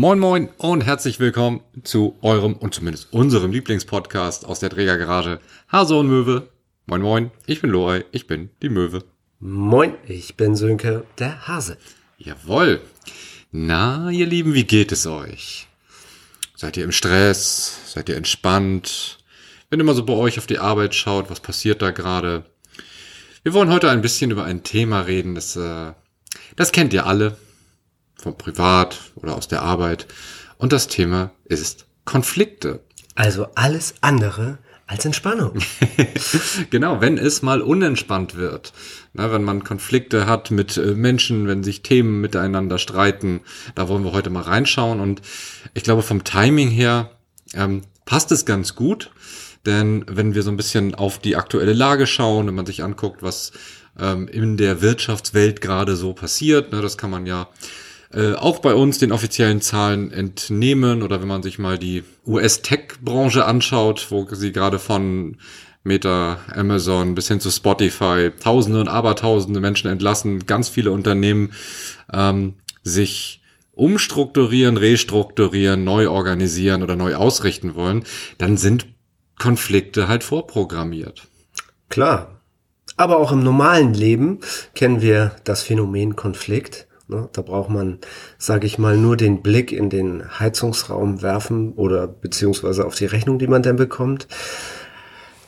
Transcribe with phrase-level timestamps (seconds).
[0.00, 5.96] Moin Moin und herzlich willkommen zu eurem und zumindest unserem Lieblingspodcast aus der Trägergarage Hase
[5.96, 6.50] und Möwe.
[6.86, 9.02] Moin Moin, ich bin Lorei, ich bin die Möwe.
[9.40, 11.78] Moin, ich bin Sönke, der Hase.
[12.16, 12.80] Jawoll.
[13.50, 15.66] Na, ihr Lieben, wie geht es euch?
[16.54, 17.80] Seid ihr im Stress?
[17.92, 19.18] Seid ihr entspannt?
[19.68, 22.44] Wenn ihr mal so bei euch auf die Arbeit schaut, was passiert da gerade?
[23.42, 25.92] Wir wollen heute ein bisschen über ein Thema reden, das, äh,
[26.54, 27.36] das kennt ihr alle
[28.20, 30.06] vom Privat oder aus der Arbeit.
[30.58, 32.80] Und das Thema ist Konflikte.
[33.14, 35.58] Also alles andere als Entspannung.
[36.70, 38.72] genau, wenn es mal unentspannt wird.
[39.12, 43.40] Na, wenn man Konflikte hat mit äh, Menschen, wenn sich Themen miteinander streiten,
[43.74, 45.00] da wollen wir heute mal reinschauen.
[45.00, 45.20] Und
[45.74, 47.10] ich glaube, vom Timing her
[47.54, 49.10] ähm, passt es ganz gut.
[49.66, 53.22] Denn wenn wir so ein bisschen auf die aktuelle Lage schauen, wenn man sich anguckt,
[53.22, 53.52] was
[53.98, 57.48] ähm, in der Wirtschaftswelt gerade so passiert, ne, das kann man ja
[58.12, 63.44] äh, auch bei uns den offiziellen Zahlen entnehmen oder wenn man sich mal die US-Tech-Branche
[63.44, 65.36] anschaut, wo sie gerade von
[65.84, 71.52] Meta, Amazon bis hin zu Spotify Tausende und Abertausende Menschen entlassen, ganz viele Unternehmen
[72.12, 73.42] ähm, sich
[73.72, 78.04] umstrukturieren, restrukturieren, neu organisieren oder neu ausrichten wollen,
[78.36, 78.86] dann sind
[79.38, 81.28] Konflikte halt vorprogrammiert.
[81.88, 82.40] Klar.
[82.96, 84.40] Aber auch im normalen Leben
[84.74, 86.87] kennen wir das Phänomen Konflikt.
[87.08, 87.28] Ne?
[87.32, 87.98] Da braucht man,
[88.36, 93.38] sage ich mal, nur den Blick in den Heizungsraum werfen oder beziehungsweise auf die Rechnung,
[93.38, 94.28] die man dann bekommt.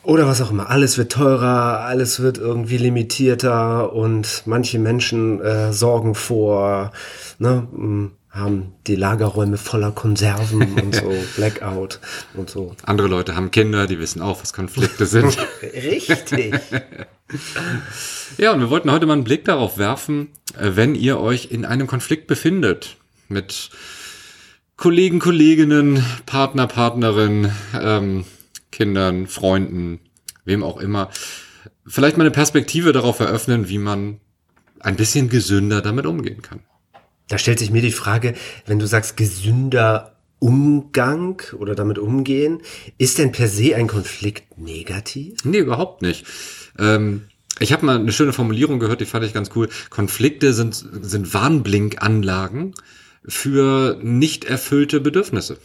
[0.03, 0.69] Oder was auch immer.
[0.71, 6.91] Alles wird teurer, alles wird irgendwie limitierter und manche Menschen äh, sorgen vor,
[7.37, 7.67] ne,
[8.31, 11.99] haben die Lagerräume voller Konserven und so, Blackout
[12.33, 12.75] und so.
[12.83, 15.37] Andere Leute haben Kinder, die wissen auch, was Konflikte sind.
[15.61, 16.55] Richtig.
[18.37, 21.65] Ja, und wir wollten heute mal einen Blick darauf werfen, äh, wenn ihr euch in
[21.65, 22.97] einem Konflikt befindet
[23.29, 23.69] mit
[24.77, 28.25] Kollegen, Kolleginnen, Partner, Partnerin, ähm,
[28.71, 29.99] Kindern, Freunden,
[30.45, 31.09] wem auch immer,
[31.85, 34.19] vielleicht mal eine Perspektive darauf eröffnen, wie man
[34.79, 36.61] ein bisschen gesünder damit umgehen kann.
[37.27, 38.33] Da stellt sich mir die Frage,
[38.65, 42.61] wenn du sagst gesünder Umgang oder damit umgehen,
[42.97, 45.45] ist denn per se ein Konflikt negativ?
[45.45, 46.25] Nee, überhaupt nicht.
[46.77, 47.23] Ähm,
[47.59, 49.69] ich habe mal eine schöne Formulierung gehört, die fand ich ganz cool.
[49.89, 52.73] Konflikte sind, sind Warnblinkanlagen
[53.25, 55.57] für nicht erfüllte Bedürfnisse.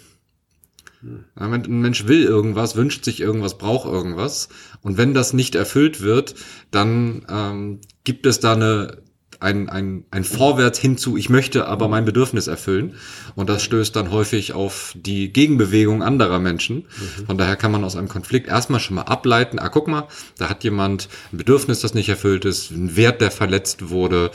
[1.34, 4.49] Ein Mensch will irgendwas, wünscht sich irgendwas, braucht irgendwas.
[4.83, 6.34] Und wenn das nicht erfüllt wird,
[6.71, 9.03] dann ähm, gibt es da eine
[9.41, 12.94] ein, ein, ein Vorwärts hinzu, ich möchte aber mein Bedürfnis erfüllen.
[13.34, 16.76] Und das stößt dann häufig auf die Gegenbewegung anderer Menschen.
[16.76, 17.26] Mhm.
[17.26, 20.08] Von daher kann man aus einem Konflikt erstmal schon mal ableiten, ah, guck mal,
[20.38, 24.30] da hat jemand ein Bedürfnis, das nicht erfüllt ist, ein Wert, der verletzt wurde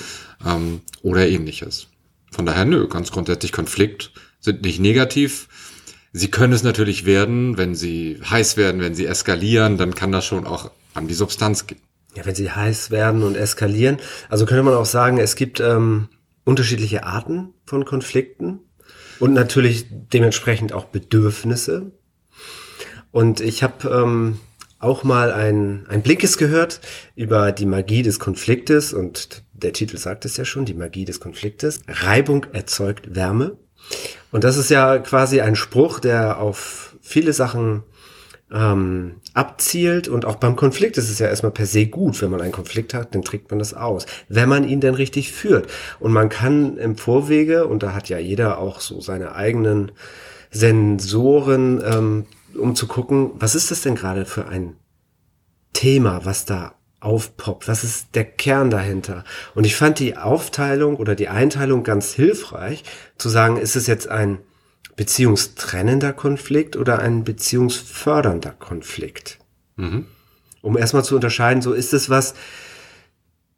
[0.45, 1.87] ähm, oder ähnliches.
[2.31, 5.47] Von daher, nö, ganz grundsätzlich Konflikt sind nicht negativ.
[6.13, 10.25] Sie können es natürlich werden, wenn sie heiß werden, wenn sie eskalieren, dann kann das
[10.25, 11.79] schon auch an die Substanz gehen
[12.15, 13.97] ja, wenn sie heiß werden und eskalieren.
[14.29, 16.09] Also könnte man auch sagen, es gibt ähm,
[16.43, 18.59] unterschiedliche Arten von Konflikten
[19.19, 21.91] und natürlich dementsprechend auch Bedürfnisse.
[23.11, 24.39] Und ich habe ähm,
[24.79, 26.81] auch mal ein, ein Blinkes gehört
[27.15, 31.19] über die Magie des Konfliktes und der Titel sagt es ja schon, die Magie des
[31.19, 31.81] Konfliktes.
[31.87, 33.57] Reibung erzeugt Wärme.
[34.31, 37.83] Und das ist ja quasi ein Spruch, der auf viele Sachen
[38.53, 42.41] ähm, abzielt und auch beim Konflikt ist es ja erstmal per se gut, wenn man
[42.41, 45.67] einen Konflikt hat, dann trägt man das aus, wenn man ihn denn richtig führt.
[45.99, 49.91] Und man kann im Vorwege, und da hat ja jeder auch so seine eigenen
[50.49, 52.25] Sensoren, ähm,
[52.57, 54.75] um zu gucken, was ist das denn gerade für ein
[55.73, 57.67] Thema, was da aufpoppt?
[57.67, 59.23] Was ist der Kern dahinter?
[59.55, 62.83] Und ich fand die Aufteilung oder die Einteilung ganz hilfreich,
[63.17, 64.39] zu sagen, ist es jetzt ein
[64.95, 69.39] beziehungstrennender Konflikt oder ein beziehungsfördernder Konflikt.
[69.75, 70.05] Mhm.
[70.61, 72.35] Um erstmal zu unterscheiden, so ist es was,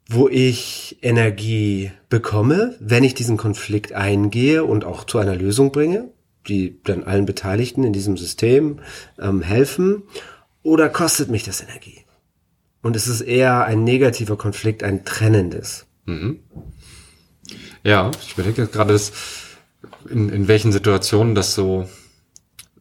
[0.08, 6.08] wo ich Energie bekomme, wenn ich diesen Konflikt eingehe und auch zu einer Lösung bringe,
[6.46, 8.80] die dann allen Beteiligten in diesem System
[9.18, 10.02] ähm, helfen,
[10.62, 12.04] oder kostet mich das Energie?
[12.82, 15.86] Und es ist eher ein negativer Konflikt, ein trennendes.
[16.04, 16.40] Mhm.
[17.82, 19.12] Ja, ich überlege gerade, das
[20.08, 21.88] in, in welchen Situationen das so,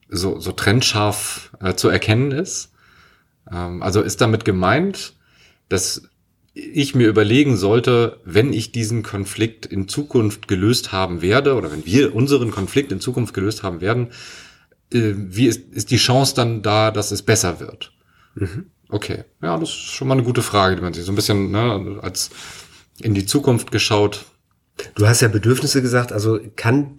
[0.10, 2.72] so, so trennscharf äh, zu erkennen ist.
[3.52, 5.14] Ähm, also ist damit gemeint,
[5.70, 6.04] dass
[6.54, 11.86] ich mir überlegen sollte, wenn ich diesen Konflikt in Zukunft gelöst haben werde oder wenn
[11.86, 14.10] wir unseren Konflikt in Zukunft gelöst haben werden,
[14.92, 17.92] äh, wie ist, ist die Chance dann da, dass es besser wird?
[18.36, 18.68] Mhm.
[18.90, 21.50] Okay, ja, das ist schon mal eine gute Frage, die man sich so ein bisschen
[21.50, 22.30] ne, als
[23.02, 24.26] in die Zukunft geschaut
[24.96, 26.98] Du hast ja Bedürfnisse gesagt, also kann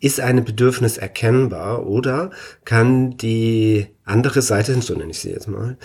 [0.00, 2.30] ist ein Bedürfnis erkennbar oder
[2.64, 5.76] kann die andere Seite, so nenne ich sie jetzt mal,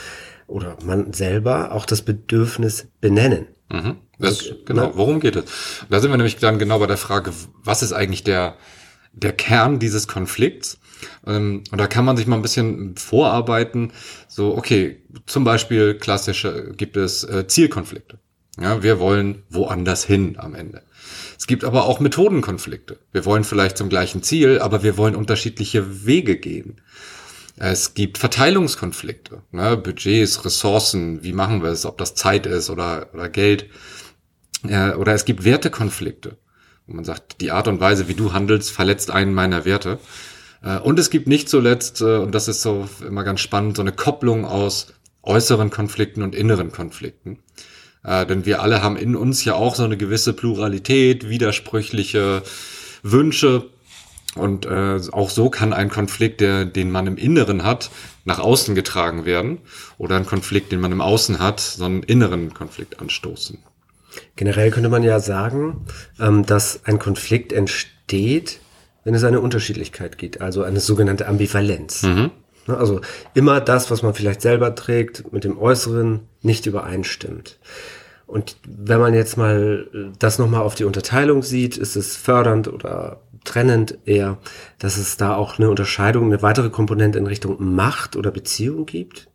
[0.47, 3.47] oder man selber auch das Bedürfnis benennen?
[3.71, 3.97] Mhm.
[4.17, 5.45] Das, genau, worum geht es?
[5.89, 7.33] Da sind wir nämlich dann genau bei der Frage,
[7.63, 8.55] was ist eigentlich der,
[9.11, 10.77] der Kern dieses Konflikts?
[11.27, 13.91] Ähm, und da kann man sich mal ein bisschen vorarbeiten.
[14.27, 18.19] So, okay, zum Beispiel klassische gibt es äh, Zielkonflikte.
[18.59, 20.83] Ja, wir wollen woanders hin am Ende.
[21.37, 22.99] Es gibt aber auch Methodenkonflikte.
[23.11, 26.81] Wir wollen vielleicht zum gleichen Ziel, aber wir wollen unterschiedliche Wege gehen.
[27.57, 29.77] Es gibt Verteilungskonflikte, ne?
[29.77, 33.69] Budgets, Ressourcen, wie machen wir es, ob das Zeit ist oder, oder Geld.
[34.67, 36.37] Äh, oder es gibt Wertekonflikte.
[36.87, 39.99] Und man sagt, die Art und Weise, wie du handelst, verletzt einen meiner Werte.
[40.61, 43.81] Äh, und es gibt nicht zuletzt, äh, und das ist so immer ganz spannend, so
[43.81, 44.87] eine Kopplung aus
[45.23, 47.39] äußeren Konflikten und inneren Konflikten.
[48.05, 52.43] Äh, denn wir alle haben in uns ja auch so eine gewisse Pluralität, widersprüchliche
[53.03, 53.65] Wünsche.
[54.35, 57.89] Und äh, auch so kann ein Konflikt, der, den man im Inneren hat,
[58.25, 59.59] nach außen getragen werden.
[59.97, 63.59] Oder ein Konflikt, den man im Außen hat, so einen inneren Konflikt anstoßen.
[64.35, 65.85] Generell könnte man ja sagen,
[66.19, 68.59] ähm, dass ein Konflikt entsteht,
[69.03, 72.03] wenn es eine Unterschiedlichkeit gibt, also eine sogenannte Ambivalenz.
[72.03, 72.31] Mhm.
[72.67, 73.01] Ne, also
[73.33, 77.59] immer das, was man vielleicht selber trägt, mit dem Äußeren nicht übereinstimmt.
[78.27, 83.21] Und wenn man jetzt mal das nochmal auf die Unterteilung sieht, ist es fördernd oder
[83.43, 84.39] trennend eher,
[84.79, 89.27] dass es da auch eine Unterscheidung, eine weitere Komponente in Richtung Macht oder Beziehung gibt.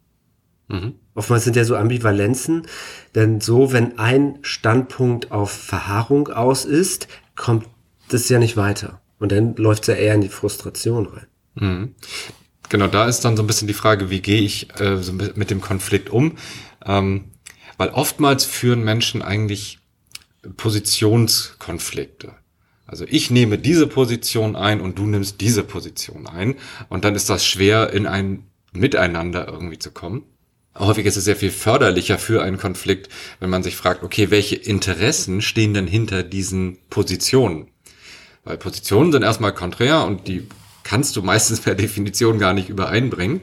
[0.66, 0.94] Mhm.
[1.14, 2.66] Oftmals sind ja so Ambivalenzen,
[3.14, 7.06] denn so, wenn ein Standpunkt auf Verharrung aus ist,
[7.36, 7.66] kommt
[8.08, 9.00] das ja nicht weiter.
[9.20, 11.26] Und dann läuft es ja eher in die Frustration rein.
[11.54, 11.94] Mhm.
[12.70, 15.50] Genau, da ist dann so ein bisschen die Frage, wie gehe ich äh, so mit
[15.50, 16.38] dem Konflikt um?
[16.86, 17.24] Ähm,
[17.76, 19.80] weil oftmals führen Menschen eigentlich
[20.56, 22.32] Positionskonflikte.
[22.86, 26.56] Also ich nehme diese Position ein und du nimmst diese Position ein.
[26.88, 30.22] Und dann ist das schwer, in ein Miteinander irgendwie zu kommen.
[30.78, 33.08] Häufig ist es sehr viel förderlicher für einen Konflikt,
[33.40, 37.68] wenn man sich fragt, okay, welche Interessen stehen denn hinter diesen Positionen?
[38.44, 40.46] Weil Positionen sind erstmal konträr und die
[40.82, 43.40] kannst du meistens per Definition gar nicht übereinbringen.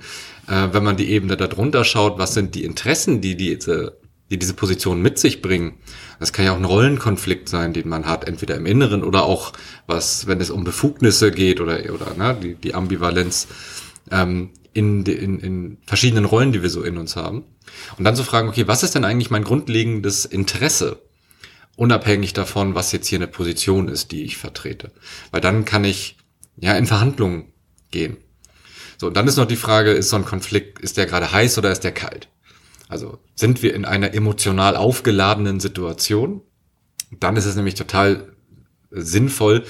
[0.47, 3.97] Äh, wenn man die Ebene darunter schaut, was sind die Interessen, die diese,
[4.29, 5.75] die diese Position mit sich bringen?
[6.19, 9.53] Das kann ja auch ein Rollenkonflikt sein, den man hat, entweder im Inneren oder auch
[9.85, 13.47] was, wenn es um Befugnisse geht oder, oder ne, die, die Ambivalenz
[14.11, 17.43] ähm, in, in, in verschiedenen Rollen, die wir so in uns haben.
[17.97, 21.01] Und dann zu fragen, okay, was ist denn eigentlich mein grundlegendes Interesse?
[21.77, 24.91] unabhängig davon, was jetzt hier eine Position ist, die ich vertrete.
[25.31, 26.17] Weil dann kann ich
[26.57, 27.53] ja in Verhandlungen
[27.91, 28.17] gehen.
[28.97, 31.57] So, und dann ist noch die Frage, ist so ein Konflikt, ist der gerade heiß
[31.57, 32.29] oder ist der kalt?
[32.89, 36.41] Also sind wir in einer emotional aufgeladenen Situation?
[37.19, 38.33] Dann ist es nämlich total
[38.89, 39.65] sinnvoll,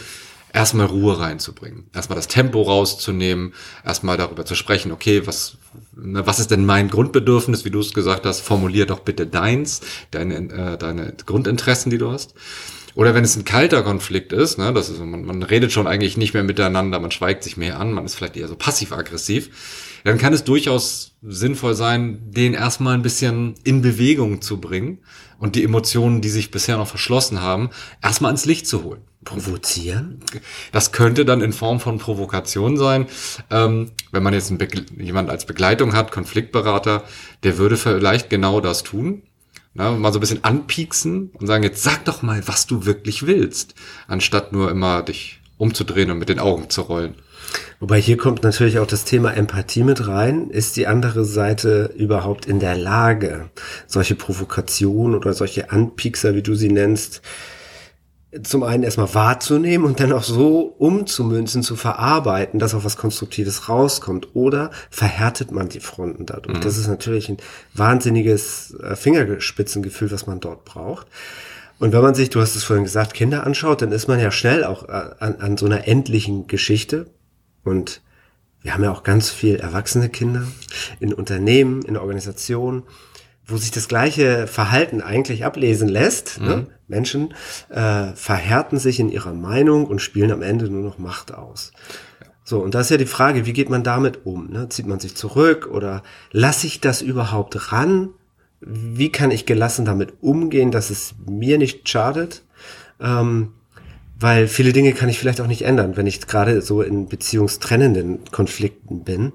[0.53, 3.53] erstmal Ruhe reinzubringen, erstmal das Tempo rauszunehmen,
[3.85, 5.57] erstmal darüber zu sprechen, okay, was,
[5.95, 9.81] ne, was ist denn mein Grundbedürfnis, wie du es gesagt hast, formulier doch bitte deins,
[10.11, 12.33] deine, äh, deine Grundinteressen, die du hast.
[12.97, 16.17] Oder wenn es ein kalter Konflikt ist, ne, das ist, man, man redet schon eigentlich
[16.17, 19.51] nicht mehr miteinander, man schweigt sich mehr an, man ist vielleicht eher so passiv-aggressiv,
[20.03, 24.97] dann kann es durchaus sinnvoll sein, den erstmal ein bisschen in Bewegung zu bringen
[25.37, 27.69] und die Emotionen, die sich bisher noch verschlossen haben,
[28.01, 29.01] erstmal ins Licht zu holen.
[29.23, 30.19] Provozieren?
[30.71, 33.05] Das könnte dann in Form von Provokation sein.
[33.51, 34.51] Ähm, wenn man jetzt
[34.97, 37.03] jemand als Begleitung hat, Konfliktberater,
[37.43, 39.21] der würde vielleicht genau das tun.
[39.77, 43.27] Na, mal so ein bisschen anpieksen und sagen, jetzt sag doch mal, was du wirklich
[43.27, 43.75] willst,
[44.07, 47.13] anstatt nur immer dich umzudrehen und mit den Augen zu rollen.
[47.79, 50.49] Wobei hier kommt natürlich auch das Thema Empathie mit rein.
[50.49, 53.51] Ist die andere Seite überhaupt in der Lage,
[53.85, 57.21] solche Provokationen oder solche Anpiekser, wie du sie nennst,
[58.43, 63.69] zum einen erstmal wahrzunehmen und dann auch so umzumünzen, zu verarbeiten, dass auch was Konstruktives
[63.69, 64.35] rauskommt.
[64.35, 66.57] Oder verhärtet man die Fronten dadurch.
[66.57, 66.61] Mhm.
[66.61, 67.37] Das ist natürlich ein
[67.73, 71.07] wahnsinniges äh, Fingerspitzengefühl, was man dort braucht.
[71.79, 74.31] Und wenn man sich, du hast es vorhin gesagt, Kinder anschaut, dann ist man ja
[74.31, 77.07] schnell auch äh, an, an so einer endlichen Geschichte.
[77.63, 78.01] Und
[78.61, 80.43] wir haben ja auch ganz viel erwachsene Kinder
[80.99, 82.83] in Unternehmen, in Organisationen
[83.47, 86.39] wo sich das gleiche Verhalten eigentlich ablesen lässt.
[86.39, 86.47] Ne?
[86.47, 86.61] Mhm.
[86.61, 86.67] Ne?
[86.87, 87.33] Menschen
[87.69, 91.71] äh, verhärten sich in ihrer Meinung und spielen am Ende nur noch Macht aus.
[92.43, 94.49] So, und da ist ja die Frage, wie geht man damit um?
[94.49, 94.69] Ne?
[94.69, 98.09] Zieht man sich zurück oder lasse ich das überhaupt ran?
[98.59, 102.43] Wie kann ich gelassen damit umgehen, dass es mir nicht schadet?
[102.99, 103.53] Ähm,
[104.19, 108.19] weil viele Dinge kann ich vielleicht auch nicht ändern, wenn ich gerade so in beziehungstrennenden
[108.31, 109.33] Konflikten bin.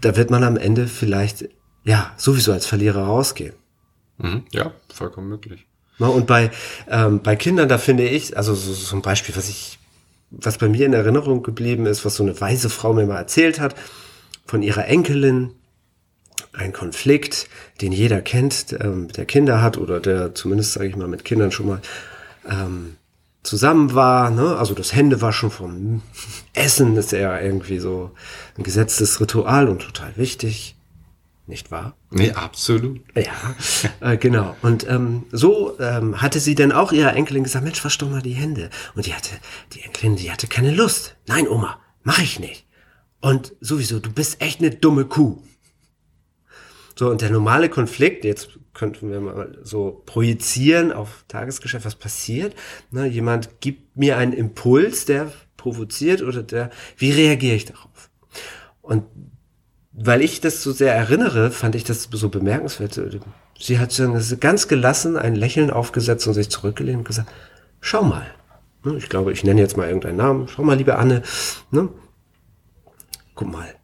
[0.00, 1.48] Da wird man am Ende vielleicht
[1.88, 3.54] ja, sowieso als Verlierer rausgehen.
[4.18, 5.66] Mhm, ja, vollkommen möglich.
[5.98, 6.50] Und bei,
[6.88, 9.78] ähm, bei Kindern, da finde ich, also so, so ein Beispiel, was ich
[10.30, 13.60] was bei mir in Erinnerung geblieben ist, was so eine weise Frau mir mal erzählt
[13.60, 13.74] hat,
[14.46, 15.54] von ihrer Enkelin,
[16.52, 17.48] ein Konflikt,
[17.80, 21.52] den jeder kennt, ähm, der Kinder hat oder der zumindest, sage ich mal, mit Kindern
[21.52, 21.80] schon mal
[22.48, 22.96] ähm,
[23.42, 24.30] zusammen war.
[24.30, 24.56] Ne?
[24.56, 26.02] Also das Händewaschen vom
[26.54, 28.10] Essen ist ja irgendwie so
[28.56, 30.77] ein gesetztes Ritual und total wichtig.
[31.48, 31.96] Nicht wahr?
[32.10, 33.00] Nee, absolut.
[33.16, 33.32] Ja,
[34.00, 34.54] äh, genau.
[34.60, 38.20] Und ähm, so ähm, hatte sie dann auch ihrer Enkelin gesagt, Mensch, wasch doch mal
[38.20, 38.68] die Hände.
[38.94, 39.30] Und die hatte,
[39.72, 41.16] die Enkelin, die hatte keine Lust.
[41.26, 42.66] Nein, Oma, mach ich nicht.
[43.22, 45.42] Und sowieso, du bist echt eine dumme Kuh.
[46.96, 52.54] So, und der normale Konflikt, jetzt könnten wir mal so projizieren auf Tagesgeschäft, was passiert.
[52.90, 58.10] Ne, jemand gibt mir einen Impuls, der provoziert oder der, wie reagiere ich darauf?
[58.82, 59.04] Und
[60.00, 63.00] weil ich das so sehr erinnere, fand ich das so bemerkenswert.
[63.58, 64.00] Sie hat
[64.40, 67.30] ganz gelassen ein Lächeln aufgesetzt und sich zurückgelehnt und gesagt,
[67.80, 68.26] schau mal.
[68.84, 70.48] Ne, ich glaube, ich nenne jetzt mal irgendeinen Namen.
[70.48, 71.22] Schau mal, liebe Anne.
[71.72, 71.88] Ne?
[73.34, 73.74] Guck mal,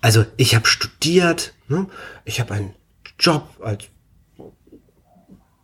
[0.00, 1.86] also ich habe studiert, ne?
[2.24, 2.74] ich habe einen
[3.18, 3.84] Job als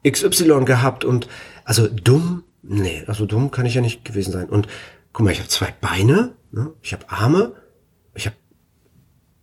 [0.06, 1.28] XY gehabt und
[1.64, 4.50] also dumm, nee, also dumm kann ich ja nicht gewesen sein.
[4.50, 4.68] Und
[5.14, 6.72] guck mal, ich habe zwei Beine, ne?
[6.82, 7.54] ich habe Arme,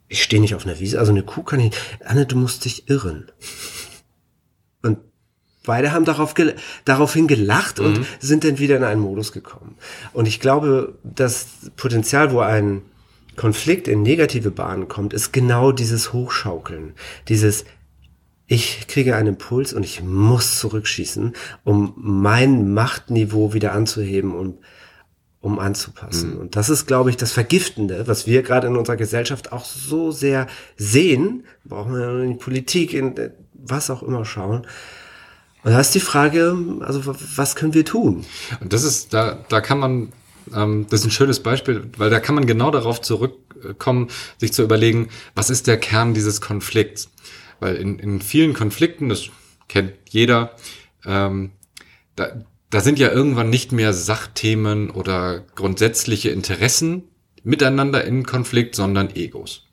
[0.08, 1.74] ich stehe nicht auf einer Wiese, also eine Kuh kann ich.
[2.04, 3.32] Anne, du musst dich irren.
[4.82, 5.00] Und
[5.64, 8.06] beide haben darauf gel daraufhin gelacht und mhm.
[8.20, 9.76] sind dann wieder in einen Modus gekommen.
[10.14, 12.84] Und ich glaube, das Potenzial, wo ein
[13.36, 16.94] Konflikt in negative Bahnen kommt, ist genau dieses Hochschaukeln,
[17.28, 17.66] dieses
[18.48, 21.34] ich kriege einen Impuls und ich muss zurückschießen,
[21.64, 24.60] um mein Machtniveau wieder anzuheben und
[25.46, 26.34] um anzupassen.
[26.34, 26.40] Mhm.
[26.40, 30.10] Und das ist, glaube ich, das Vergiftende, was wir gerade in unserer Gesellschaft auch so
[30.10, 31.44] sehr sehen.
[31.64, 33.14] Brauchen wir in die Politik, in
[33.54, 34.66] was auch immer schauen.
[35.64, 37.02] Und da ist die Frage, also
[37.36, 38.25] was können wir tun?
[38.60, 40.14] Und das ist, da, da kann man
[40.56, 44.64] ähm, das ist ein schönes Beispiel, weil da kann man genau darauf zurückkommen, sich zu
[44.64, 47.12] überlegen, was ist der Kern dieses Konflikts?
[47.60, 49.30] Weil in, in vielen Konflikten, das
[49.68, 50.56] kennt jeder,
[51.06, 51.52] ähm,
[52.16, 52.30] da,
[52.75, 57.03] da sind ja irgendwann nicht mehr Sachthemen oder grundsätzliche Interessen
[57.41, 59.63] miteinander in Konflikt, sondern Egos.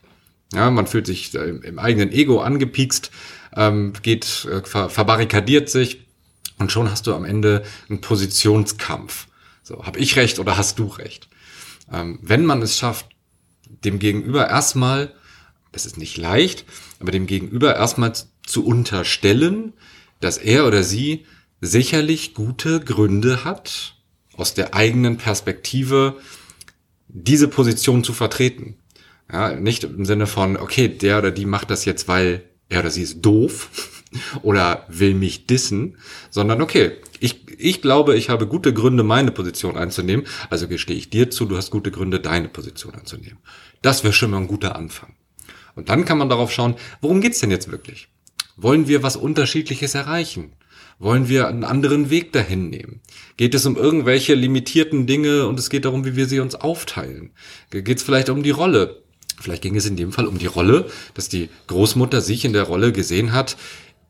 [0.52, 3.10] Ja, man fühlt sich im eigenen Ego angepiekst,
[3.56, 6.06] ähm, geht, äh, ver verbarrikadiert sich
[6.58, 9.26] und schon hast du am Ende einen Positionskampf.
[9.64, 11.28] So, habe ich recht oder hast du recht?
[11.92, 13.06] Ähm, wenn man es schafft,
[13.84, 15.12] dem Gegenüber erstmal,
[15.72, 16.66] das ist nicht leicht,
[17.00, 18.12] aber dem Gegenüber erstmal
[18.46, 19.72] zu unterstellen,
[20.20, 21.26] dass er oder sie
[21.62, 23.94] sicherlich gute Gründe hat,
[24.36, 26.16] aus der eigenen Perspektive
[27.08, 28.76] diese Position zu vertreten.
[29.32, 32.90] Ja, nicht im Sinne von, okay, der oder die macht das jetzt, weil er oder
[32.90, 34.02] sie ist doof
[34.42, 35.96] oder will mich dissen,
[36.30, 41.10] sondern okay, ich, ich glaube, ich habe gute Gründe, meine Position einzunehmen, also gestehe ich
[41.10, 43.38] dir zu, du hast gute Gründe, deine Position einzunehmen.
[43.82, 45.14] Das wäre schon mal ein guter Anfang.
[45.76, 48.08] Und dann kann man darauf schauen, worum geht's denn jetzt wirklich?
[48.56, 50.52] Wollen wir was Unterschiedliches erreichen?
[51.02, 53.00] Wollen wir einen anderen Weg dahin nehmen?
[53.36, 57.32] Geht es um irgendwelche limitierten Dinge und es geht darum, wie wir sie uns aufteilen?
[57.70, 59.02] Geht es vielleicht um die Rolle?
[59.40, 62.62] Vielleicht ging es in dem Fall um die Rolle, dass die Großmutter sich in der
[62.62, 63.56] Rolle gesehen hat,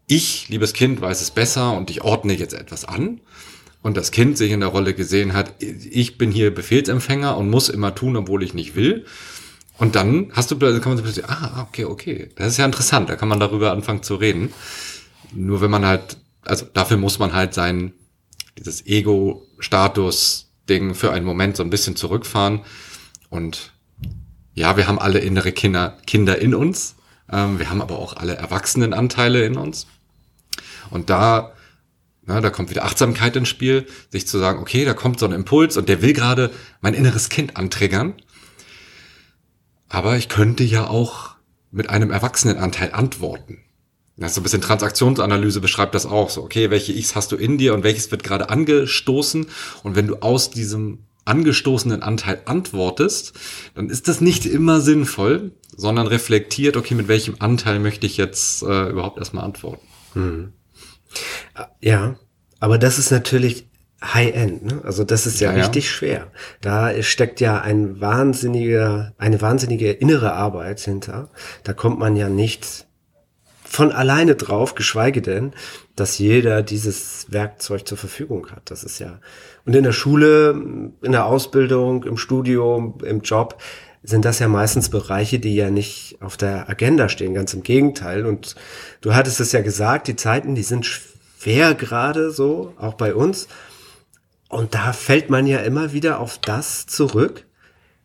[0.06, 3.22] ich, liebes Kind, weiß es besser und ich ordne jetzt etwas an.
[3.80, 7.70] Und das Kind sich in der Rolle gesehen hat, ich bin hier Befehlsempfänger und muss
[7.70, 9.06] immer tun, obwohl ich nicht will.
[9.78, 13.08] Und dann hast du, kann man so plötzlich, ah, okay, okay, das ist ja interessant,
[13.08, 14.52] da kann man darüber anfangen zu reden.
[15.32, 17.92] Nur wenn man halt, also dafür muss man halt sein,
[18.58, 22.60] dieses Ego-Status-Ding für einen Moment so ein bisschen zurückfahren.
[23.30, 23.72] Und
[24.54, 26.96] ja, wir haben alle innere Kinder, Kinder in uns.
[27.30, 29.86] Ähm, wir haben aber auch alle Erwachsenenanteile in uns.
[30.90, 31.52] Und da,
[32.24, 35.32] na, da kommt wieder Achtsamkeit ins Spiel, sich zu sagen, okay, da kommt so ein
[35.32, 38.14] Impuls und der will gerade mein inneres Kind antriggern.
[39.88, 41.30] Aber ich könnte ja auch
[41.70, 43.58] mit einem Erwachsenenanteil antworten.
[44.16, 46.42] Das ist so ein bisschen Transaktionsanalyse beschreibt das auch so.
[46.42, 49.46] Okay, welche X hast du in dir und welches wird gerade angestoßen?
[49.82, 53.32] Und wenn du aus diesem angestoßenen Anteil antwortest,
[53.74, 58.62] dann ist das nicht immer sinnvoll, sondern reflektiert, okay, mit welchem Anteil möchte ich jetzt
[58.62, 59.86] äh, überhaupt erstmal antworten.
[60.14, 60.52] Hm.
[61.80, 62.16] Ja,
[62.60, 63.68] aber das ist natürlich
[64.02, 64.80] High-End, ne?
[64.84, 65.90] Also das ist ja, ja richtig ja.
[65.90, 66.26] schwer.
[66.60, 71.30] Da steckt ja ein wahnsinniger, eine wahnsinnige innere Arbeit hinter.
[71.62, 72.86] Da kommt man ja nicht
[73.72, 75.54] von alleine drauf, geschweige denn,
[75.96, 78.70] dass jeder dieses Werkzeug zur Verfügung hat.
[78.70, 79.18] Das ist ja,
[79.64, 80.50] und in der Schule,
[81.00, 83.56] in der Ausbildung, im Studium, im Job,
[84.02, 88.26] sind das ja meistens Bereiche, die ja nicht auf der Agenda stehen, ganz im Gegenteil.
[88.26, 88.56] Und
[89.00, 93.48] du hattest es ja gesagt, die Zeiten, die sind schwer gerade so, auch bei uns.
[94.50, 97.46] Und da fällt man ja immer wieder auf das zurück,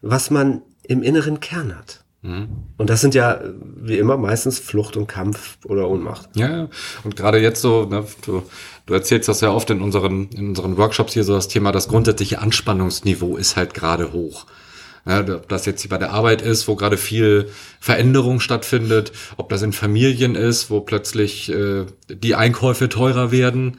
[0.01, 2.05] was man im inneren Kern hat.
[2.21, 2.47] Mhm.
[2.77, 3.39] Und das sind ja
[3.75, 6.29] wie immer meistens Flucht und Kampf oder Ohnmacht.
[6.35, 6.67] Ja,
[7.03, 8.43] und gerade jetzt so, ne, du,
[8.85, 11.87] du erzählst das ja oft in unseren, in unseren Workshops hier so das Thema, das
[11.87, 14.45] grundsätzliche Anspannungsniveau ist halt gerade hoch.
[15.05, 19.61] Ja, ob das jetzt bei der Arbeit ist, wo gerade viel Veränderung stattfindet, ob das
[19.61, 23.77] in Familien ist, wo plötzlich äh, die Einkäufe teurer werden.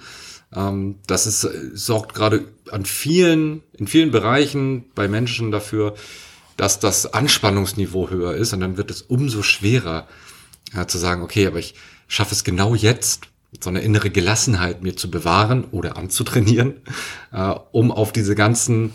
[0.57, 1.43] Ähm, das ist,
[1.75, 5.95] sorgt gerade an vielen, in vielen Bereichen bei Menschen dafür,
[6.59, 10.07] dass das Anspannungsniveau höher ist und dann wird es umso schwerer
[10.75, 11.75] ja, zu sagen, okay, aber ich
[12.09, 13.23] schaffe es genau jetzt,
[13.61, 16.75] so eine innere Gelassenheit mir zu bewahren oder anzutrainieren,
[17.33, 18.93] äh, um auf diese ganzen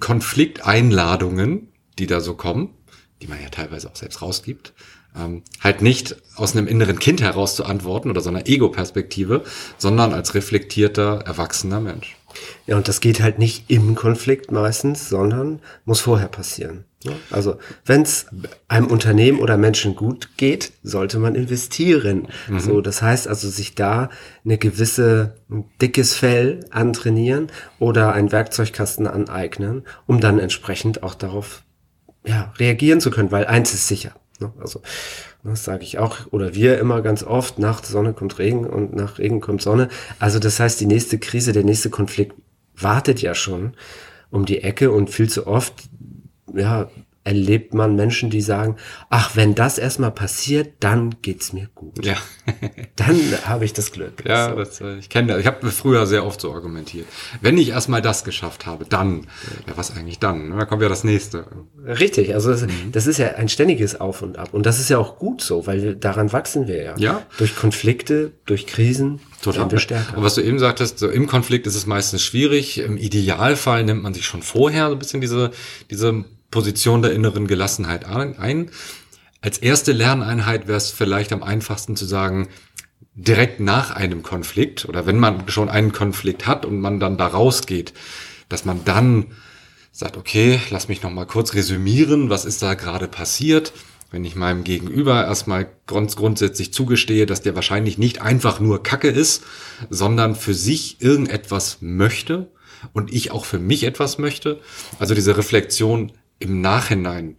[0.00, 1.68] Konflikteinladungen,
[1.98, 2.74] die da so kommen,
[3.22, 4.72] die man ja teilweise auch selbst rausgibt,
[5.16, 9.44] ähm, halt nicht aus einem inneren Kind heraus zu antworten oder so einer Ego-Perspektive,
[9.78, 12.16] sondern als reflektierter, erwachsener Mensch.
[12.66, 16.84] Ja, und das geht halt nicht im Konflikt meistens, sondern muss vorher passieren.
[17.30, 17.56] Also
[17.86, 18.26] wenn es
[18.68, 22.28] einem Unternehmen oder Menschen gut geht, sollte man investieren.
[22.48, 22.60] Mhm.
[22.60, 24.10] So, das heißt also sich da
[24.44, 31.62] eine gewisse ein dickes Fell antrainieren oder einen Werkzeugkasten aneignen, um dann entsprechend auch darauf
[32.26, 34.12] ja, reagieren zu können, weil eins ist sicher.
[34.40, 34.52] Ne?
[34.60, 34.80] Also
[35.42, 39.18] das sage ich auch oder wir immer ganz oft, nach Sonne kommt Regen und nach
[39.18, 39.88] Regen kommt Sonne.
[40.18, 42.34] Also das heißt, die nächste Krise, der nächste Konflikt
[42.76, 43.74] wartet ja schon
[44.30, 45.74] um die Ecke und viel zu oft
[46.54, 46.88] ja,
[47.30, 48.74] erlebt man Menschen, die sagen,
[49.08, 52.04] ach, wenn das erstmal passiert, dann geht's mir gut.
[52.04, 52.16] Ja.
[52.96, 54.24] dann habe ich das Glück.
[54.26, 54.56] Ja, so.
[54.56, 55.40] das, äh, ich kenne das.
[55.40, 57.06] Ich habe früher sehr oft so argumentiert.
[57.40, 59.28] Wenn ich erstmal das geschafft habe, dann,
[59.68, 60.58] ja, was eigentlich dann?
[60.58, 61.46] Da kommt ja das nächste.
[61.86, 62.90] Richtig, also das, mhm.
[62.90, 64.48] das ist ja ein ständiges Auf und Ab.
[64.50, 66.94] Und das ist ja auch gut so, weil daran wachsen wir ja.
[66.98, 67.22] Ja.
[67.38, 69.20] Durch Konflikte, durch Krisen.
[69.40, 69.62] Total.
[69.62, 72.78] Und was du eben sagtest, so im Konflikt ist es meistens schwierig.
[72.78, 75.52] Im Idealfall nimmt man sich schon vorher so ein bisschen diese,
[75.90, 78.70] diese Position der inneren Gelassenheit ein.
[79.40, 82.48] Als erste Lerneinheit wäre es vielleicht am einfachsten zu sagen,
[83.14, 87.26] direkt nach einem Konflikt oder wenn man schon einen Konflikt hat und man dann da
[87.26, 87.92] rausgeht,
[88.48, 89.26] dass man dann
[89.92, 93.72] sagt, okay, lass mich noch mal kurz resümieren, was ist da gerade passiert?
[94.10, 99.08] Wenn ich meinem Gegenüber erstmal grund grundsätzlich zugestehe, dass der wahrscheinlich nicht einfach nur Kacke
[99.08, 99.44] ist,
[99.88, 102.50] sondern für sich irgendetwas möchte
[102.92, 104.60] und ich auch für mich etwas möchte.
[104.98, 107.36] Also diese Reflexion im Nachhinein,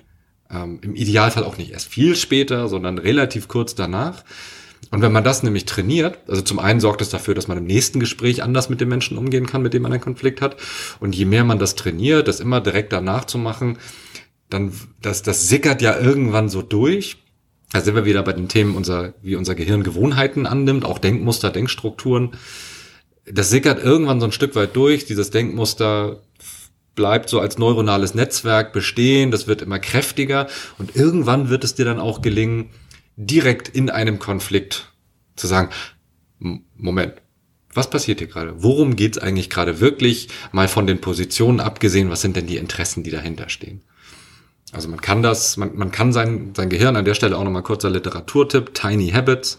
[0.50, 4.24] ähm, im Idealfall auch nicht erst viel später, sondern relativ kurz danach.
[4.90, 7.66] Und wenn man das nämlich trainiert, also zum einen sorgt es dafür, dass man im
[7.66, 10.58] nächsten Gespräch anders mit dem Menschen umgehen kann, mit dem man einen Konflikt hat.
[11.00, 13.78] Und je mehr man das trainiert, das immer direkt danach zu machen,
[14.50, 17.18] dann, das, das sickert ja irgendwann so durch.
[17.72, 21.52] Da sind wir wieder bei den Themen, unser, wie unser Gehirn Gewohnheiten annimmt, auch Denkmuster,
[21.52, 22.32] Denkstrukturen.
[23.26, 25.06] Das sickert irgendwann so ein Stück weit durch.
[25.06, 26.22] Dieses Denkmuster
[26.96, 31.86] bleibt so als neuronales Netzwerk bestehen, das wird immer kräftiger und irgendwann wird es dir
[31.86, 32.70] dann auch gelingen,
[33.16, 34.94] direkt in einem Konflikt
[35.36, 35.70] zu sagen,
[36.76, 37.14] Moment,
[37.74, 38.56] was passiert hier gerade?
[38.58, 40.28] Worum geht's eigentlich gerade wirklich?
[40.52, 43.82] Mal von den Positionen abgesehen, was sind denn die Interessen, die dahinter stehen?
[44.74, 47.64] Also man kann das, man, man kann sein, sein Gehirn an der Stelle auch nochmal
[47.64, 49.58] kurzer Literaturtipp, Tiny Habits,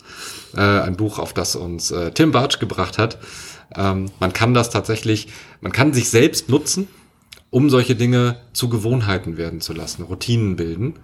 [0.57, 3.18] äh, ein Buch, auf das uns äh, Tim Bartsch gebracht hat.
[3.75, 5.29] Ähm, man kann das tatsächlich,
[5.61, 6.88] man kann sich selbst nutzen,
[7.53, 10.95] um solche Dinge zu Gewohnheiten werden zu lassen, Routinen bilden.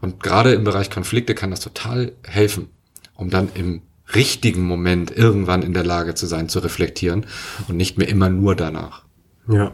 [0.00, 2.70] Und gerade im Bereich Konflikte kann das total helfen,
[3.14, 3.82] um dann im
[4.14, 7.26] richtigen Moment irgendwann in der Lage zu sein, zu reflektieren
[7.68, 9.04] und nicht mehr immer nur danach.
[9.48, 9.72] Ja.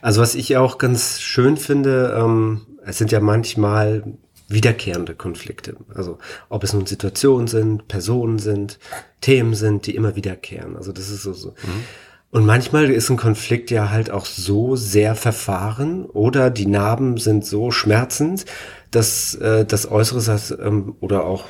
[0.00, 4.02] Also was ich auch ganz schön finde, ähm, es sind ja manchmal
[4.48, 5.76] wiederkehrende Konflikte.
[5.94, 8.78] Also ob es nun Situationen sind, Personen sind,
[9.20, 10.74] Themen sind, die immer wiederkehren.
[10.76, 11.34] Also das ist so.
[11.34, 11.50] so.
[11.50, 11.84] Mhm.
[12.34, 17.46] Und manchmal ist ein Konflikt ja halt auch so sehr verfahren oder die Narben sind
[17.46, 18.44] so schmerzend,
[18.90, 21.44] dass äh, das Äußere sagt, ähm, oder auch,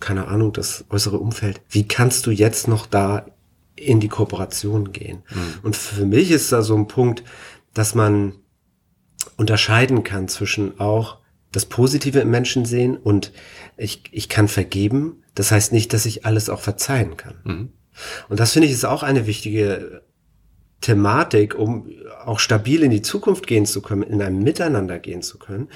[0.00, 3.26] keine Ahnung, das äußere Umfeld, wie kannst du jetzt noch da
[3.76, 5.22] in die Kooperation gehen?
[5.30, 5.54] Mhm.
[5.62, 7.22] Und für mich ist da so ein Punkt,
[7.72, 8.32] dass man
[9.36, 11.18] unterscheiden kann zwischen auch
[11.52, 13.32] das Positive im Menschen sehen und
[13.76, 15.22] ich, ich kann vergeben.
[15.36, 17.34] Das heißt nicht, dass ich alles auch verzeihen kann.
[17.44, 17.68] Mhm.
[18.28, 20.02] Und das finde ich ist auch eine wichtige
[20.80, 21.90] Thematik, um
[22.24, 25.68] auch stabil in die Zukunft gehen zu können, in einem Miteinander gehen zu können.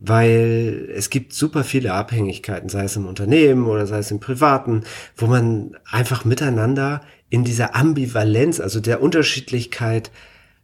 [0.00, 4.84] Weil es gibt super viele Abhängigkeiten, sei es im Unternehmen oder sei es im Privaten,
[5.16, 10.12] wo man einfach miteinander in dieser Ambivalenz, also der Unterschiedlichkeit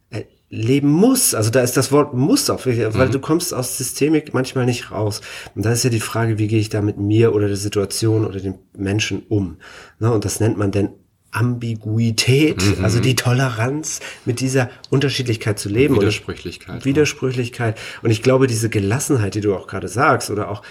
[0.09, 1.35] äh, leben muss.
[1.35, 3.11] Also da ist das Wort muss auch, weil mhm.
[3.11, 5.19] du kommst aus Systemik manchmal nicht raus.
[5.53, 8.25] Und da ist ja die Frage, wie gehe ich da mit mir oder der Situation
[8.25, 9.57] oder den Menschen um?
[9.99, 10.11] Ne?
[10.13, 10.89] Und das nennt man denn
[11.35, 12.83] Ambiguität, Mhm.
[12.85, 15.93] also die Toleranz, mit dieser Unterschiedlichkeit zu leben.
[15.95, 16.85] Und ich- Widersprüchlichkeit.
[16.85, 17.77] Widersprüchlichkeit.
[18.01, 20.61] Und ich glaube, diese Gelassenheit, die du auch gerade sagst, oder auch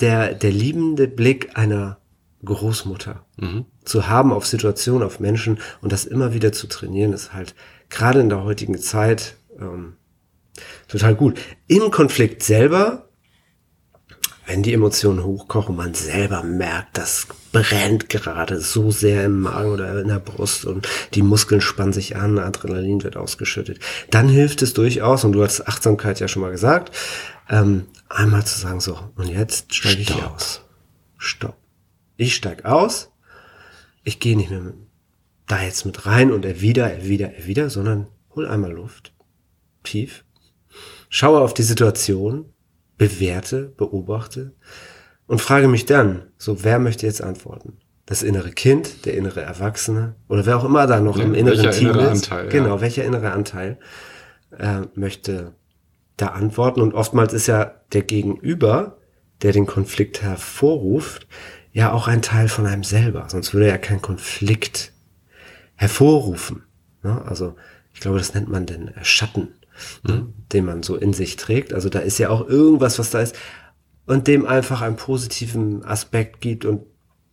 [0.00, 1.98] der, der liebende Blick einer
[2.44, 3.24] Großmutter
[3.84, 7.54] zu haben auf Situationen, auf Menschen und das immer wieder zu trainieren, ist halt
[7.88, 9.94] gerade in der heutigen Zeit ähm,
[10.88, 11.38] total gut.
[11.68, 13.08] Im Konflikt selber,
[14.46, 20.00] wenn die Emotionen hochkochen, man selber merkt, das brennt gerade so sehr im Magen oder
[20.00, 23.78] in der Brust und die Muskeln spannen sich an, Adrenalin wird ausgeschüttet,
[24.10, 26.94] dann hilft es durchaus, und du hast Achtsamkeit ja schon mal gesagt,
[27.48, 30.34] ähm, einmal zu sagen, so, und jetzt steige ich Stopp.
[30.34, 30.62] aus.
[31.18, 31.56] Stopp.
[32.16, 33.10] Ich steig aus,
[34.02, 34.74] ich gehe nicht mehr mit,
[35.46, 39.12] da jetzt mit rein und erwider, erwider, erwider, sondern hol einmal Luft,
[39.84, 40.24] tief,
[41.08, 42.46] schaue auf die Situation,
[42.98, 44.52] bewerte, beobachte
[45.26, 47.78] und frage mich dann, so wer möchte jetzt antworten?
[48.06, 51.58] Das innere Kind, der innere Erwachsene oder wer auch immer da noch Ja, im inneren
[51.58, 52.30] welcher Team innere ist.
[52.30, 52.50] Anteil, ja.
[52.50, 53.78] genau, welcher innere Anteil
[54.58, 55.54] äh, möchte
[56.16, 58.98] da antworten und oftmals ist ja der Gegenüber,
[59.42, 61.26] der den Konflikt hervorruft,
[61.72, 64.92] ja auch ein Teil von einem selber, sonst würde er ja kein Konflikt
[65.76, 66.64] hervorrufen.
[67.02, 67.22] Ne?
[67.26, 67.56] Also
[67.94, 69.48] ich glaube, das nennt man den äh, Schatten,
[70.02, 70.26] ne?
[70.52, 71.72] den man so in sich trägt.
[71.72, 73.36] Also da ist ja auch irgendwas, was da ist
[74.06, 76.82] und dem einfach einen positiven Aspekt gibt und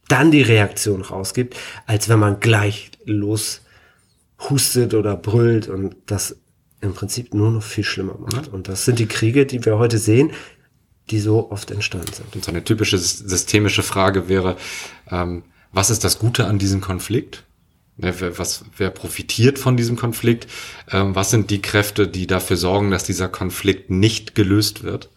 [0.07, 3.61] dann die Reaktion rausgibt, als wenn man gleich los
[4.49, 6.37] hustet oder brüllt und das
[6.81, 8.47] im Prinzip nur noch viel schlimmer macht.
[8.47, 10.31] Und das sind die Kriege, die wir heute sehen,
[11.09, 12.35] die so oft entstanden sind.
[12.35, 14.55] Und so eine typische sys- systemische Frage wäre,
[15.09, 17.45] ähm, was ist das Gute an diesem Konflikt?
[18.01, 20.47] Wer, was, wer profitiert von diesem Konflikt?
[20.89, 25.09] Ähm, was sind die Kräfte, die dafür sorgen, dass dieser Konflikt nicht gelöst wird?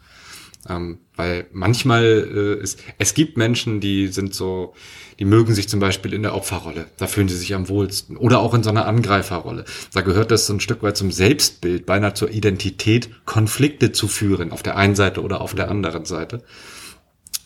[0.69, 4.75] Ähm, weil manchmal äh, ist, es gibt Menschen, die sind so,
[5.19, 8.17] die mögen sich zum Beispiel in der Opferrolle, da fühlen sie sich am wohlsten.
[8.17, 9.65] Oder auch in so einer Angreiferrolle.
[9.93, 14.51] Da gehört das so ein Stück weit zum Selbstbild, beinahe zur Identität, Konflikte zu führen,
[14.51, 16.43] auf der einen Seite oder auf der anderen Seite.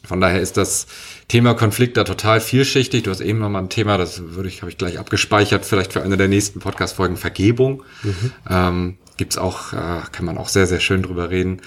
[0.06, 0.86] Von daher ist das
[1.28, 3.02] Thema Konflikt da total vielschichtig.
[3.02, 5.92] Du hast eben noch mal ein Thema, das würde ich, habe ich gleich abgespeichert, vielleicht
[5.92, 7.82] für eine der nächsten Podcast-Folgen, Vergebung.
[8.48, 11.60] Ähm, gibt's auch, äh, kann man auch sehr, sehr schön drüber reden.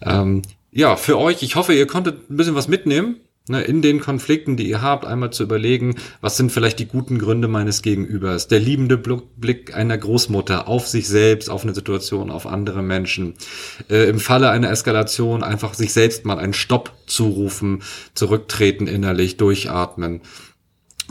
[0.00, 3.16] Ähm, ja, für euch, ich hoffe, ihr konntet ein bisschen was mitnehmen.
[3.50, 7.18] Ne, in den Konflikten, die ihr habt, einmal zu überlegen, was sind vielleicht die guten
[7.18, 8.46] Gründe meines Gegenübers.
[8.48, 13.34] Der liebende Bl- Blick einer Großmutter auf sich selbst, auf eine Situation, auf andere Menschen.
[13.88, 17.82] Äh, Im Falle einer Eskalation einfach sich selbst mal einen Stopp zurufen,
[18.12, 20.20] zurücktreten innerlich, durchatmen.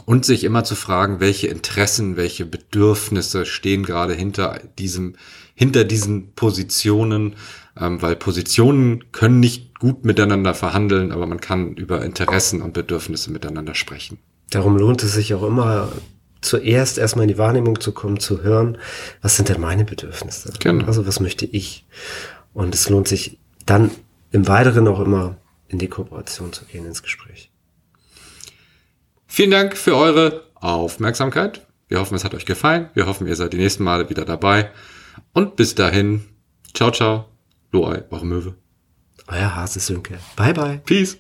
[0.05, 5.15] Und sich immer zu fragen, welche Interessen, welche Bedürfnisse stehen gerade hinter diesem,
[5.55, 7.35] hinter diesen Positionen,
[7.79, 13.31] ähm, weil Positionen können nicht gut miteinander verhandeln, aber man kann über Interessen und Bedürfnisse
[13.31, 14.19] miteinander sprechen.
[14.49, 15.91] Darum lohnt es sich auch immer,
[16.41, 18.77] zuerst erstmal in die Wahrnehmung zu kommen, zu hören,
[19.21, 20.53] was sind denn meine Bedürfnisse?
[20.59, 20.85] Genau.
[20.85, 21.85] Also was möchte ich?
[22.53, 23.91] Und es lohnt sich dann
[24.31, 25.37] im Weiteren auch immer
[25.67, 27.51] in die Kooperation zu gehen, ins Gespräch.
[29.27, 31.67] Vielen Dank für eure Aufmerksamkeit.
[31.89, 32.89] Wir hoffen, es hat euch gefallen.
[32.93, 34.71] Wir hoffen, ihr seid die nächsten Male wieder dabei.
[35.33, 36.23] Und bis dahin,
[36.73, 37.25] ciao, ciao,
[37.71, 38.55] Loai, eure Möwe.
[39.27, 40.19] Euer Hase Sönke.
[40.35, 40.81] Bye bye.
[40.85, 41.17] Peace.